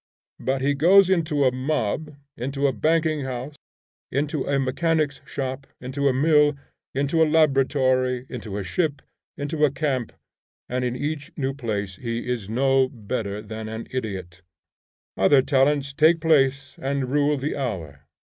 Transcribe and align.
But 0.39 0.63
he 0.63 0.73
goes 0.73 1.11
into 1.11 1.43
a 1.45 1.51
mob, 1.51 2.15
into 2.35 2.65
a 2.65 2.73
banking 2.73 3.21
house, 3.23 3.53
into 4.09 4.45
a 4.45 4.57
mechanic's 4.57 5.21
shop, 5.27 5.67
into 5.79 6.07
a 6.07 6.11
mill, 6.11 6.55
into 6.95 7.21
a 7.21 7.25
laboratory, 7.29 8.25
into 8.27 8.57
a 8.57 8.63
ship, 8.63 9.03
into 9.37 9.63
a 9.63 9.69
camp, 9.69 10.11
and 10.67 10.83
in 10.83 10.95
each 10.95 11.31
new 11.37 11.53
place 11.53 11.97
he 11.97 12.27
is 12.27 12.49
no 12.49 12.89
better 12.89 13.43
than 13.43 13.69
an 13.69 13.85
idiot; 13.91 14.41
other 15.15 15.43
talents 15.43 15.93
take 15.93 16.19
place, 16.19 16.79
and 16.81 17.11
rule 17.11 17.37
the 17.37 17.55
hour. 17.55 18.07